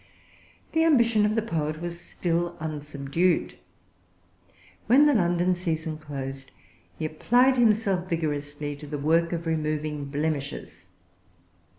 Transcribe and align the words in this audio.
The 0.71 0.83
ambition 0.83 1.27
of 1.27 1.35
the 1.35 1.43
poet 1.43 1.79
was 1.79 2.01
still 2.01 2.57
unsubdued. 2.59 3.53
When 4.87 5.05
the 5.05 5.13
London 5.13 5.53
season 5.53 5.99
closed, 5.99 6.49
he 6.97 7.05
applied 7.05 7.55
himself 7.57 8.09
vigorously 8.09 8.75
to 8.77 8.87
the 8.87 8.97
work 8.97 9.31
of 9.31 9.45
removing 9.45 10.05
blemishes. 10.05 10.87